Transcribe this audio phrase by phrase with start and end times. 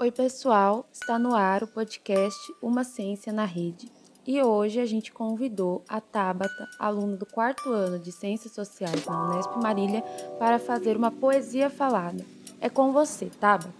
[0.00, 0.86] Oi, pessoal!
[0.92, 3.90] Está no ar o podcast Uma Ciência na Rede.
[4.24, 9.24] E hoje a gente convidou a Tabata, aluna do quarto ano de Ciências Sociais na
[9.24, 10.02] Unesp Marília,
[10.38, 12.24] para fazer uma poesia falada.
[12.60, 13.74] É com você, Tabata.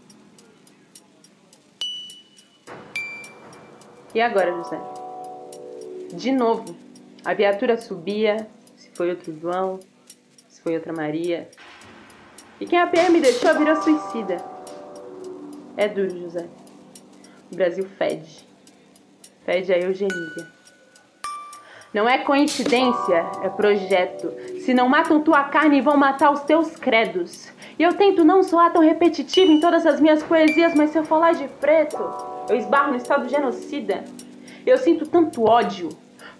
[4.12, 4.80] E agora, José?
[6.14, 6.74] De novo,
[7.24, 9.78] a viatura subia, se foi outro João,
[10.48, 11.48] se foi outra Maria.
[12.60, 14.57] E quem a PM deixou virou suicida.
[15.78, 16.44] É duro, José.
[17.52, 18.44] O Brasil fede.
[19.46, 20.48] Fede a eugenia.
[21.94, 24.34] Não é coincidência, é projeto.
[24.58, 27.52] Se não matam tua carne, vão matar os teus credos.
[27.78, 31.04] E eu tento não soar tão repetitivo em todas as minhas poesias, mas se eu
[31.04, 31.96] falar de preto,
[32.50, 34.02] eu esbarro no estado genocida.
[34.66, 35.90] Eu sinto tanto ódio,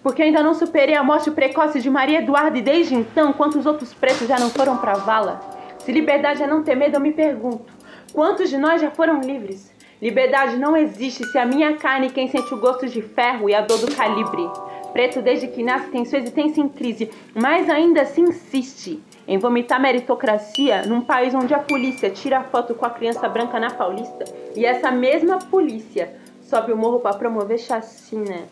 [0.03, 3.93] porque ainda não superei a morte precoce de Maria Eduarda e desde então, quantos outros
[3.93, 5.39] pretos já não foram pra vala?
[5.79, 7.79] Se liberdade é não ter medo, eu me pergunto.
[8.13, 9.71] Quantos de nós já foram livres?
[10.01, 13.61] Liberdade não existe se a minha carne quem sente o gosto de ferro e a
[13.61, 14.49] dor do calibre.
[14.93, 19.79] Preto desde que nasce tem sua existência em crise, mas ainda se insiste em vomitar
[19.79, 24.25] meritocracia num país onde a polícia tira foto com a criança branca na Paulista
[24.55, 28.47] e essa mesma polícia sobe o morro para promover chacina.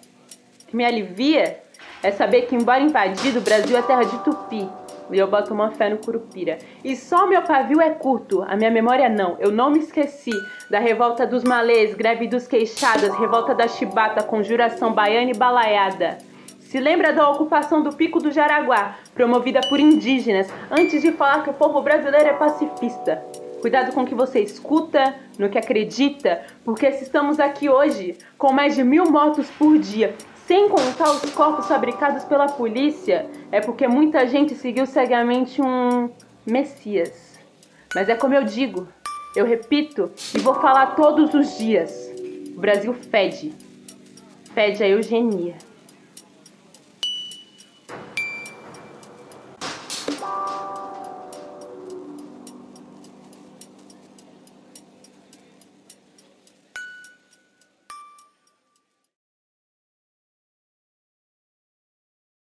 [0.72, 1.60] Me alivia
[2.04, 4.70] é saber que, embora invadido, o Brasil é terra de tupi
[5.12, 6.58] e eu boto uma fé no Curupira.
[6.84, 9.38] E só meu pavio é curto, a minha memória não.
[9.40, 10.32] Eu não me esqueci
[10.70, 16.18] da revolta dos malês, greve dos queixadas, revolta da chibata, conjuração baiana e balaiada.
[16.60, 21.50] Se lembra da ocupação do Pico do Jaraguá, promovida por indígenas, antes de falar que
[21.50, 23.24] o povo brasileiro é pacifista.
[23.62, 28.52] Cuidado com o que você escuta, no que acredita, porque se estamos aqui hoje com
[28.52, 30.14] mais de mil mortos por dia,
[30.48, 36.10] sem contar os corpos fabricados pela polícia, é porque muita gente seguiu cegamente um
[36.46, 37.38] Messias.
[37.94, 38.88] Mas é como eu digo,
[39.36, 42.14] eu repito e vou falar todos os dias:
[42.56, 43.54] o Brasil fede.
[44.54, 45.56] Fede a eugenia.